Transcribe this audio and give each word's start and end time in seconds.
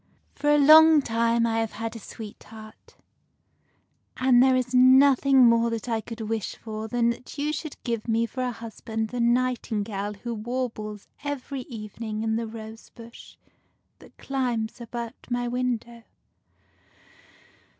For 0.33 0.49
a 0.49 0.57
long 0.57 1.03
time 1.03 1.45
I 1.45 1.59
have 1.59 1.73
had 1.73 1.95
a 1.95 1.99
sweetheart, 1.99 2.95
and 4.17 4.41
there 4.41 4.55
is 4.55 4.73
nothing 4.73 5.45
more 5.45 5.69
that 5.69 5.87
I 5.87 6.01
could 6.01 6.21
wish 6.21 6.55
for 6.55 6.87
than 6.87 7.11
that 7.11 7.37
you 7.37 7.53
should 7.53 7.77
give 7.83 8.07
me 8.07 8.25
for 8.25 8.41
a 8.41 8.51
husband 8.51 9.09
the 9.09 9.19
nightingale 9.19 10.15
who 10.15 10.33
warbles 10.33 11.07
every 11.23 11.61
even 11.69 12.01
ing 12.01 12.23
in 12.23 12.35
the 12.35 12.47
rose 12.47 12.89
bush 12.95 13.35
that 13.99 14.17
climbs 14.17 14.81
about 14.81 15.27
my 15.29 15.47
window." 15.47 16.01